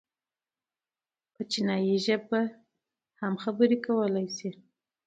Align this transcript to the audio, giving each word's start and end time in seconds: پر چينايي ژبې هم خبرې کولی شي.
پر 1.33 1.43
چينايي 1.51 1.95
ژبې 2.05 2.41
هم 3.19 3.33
خبرې 3.43 3.77
کولی 3.85 4.27
شي. 4.37 4.49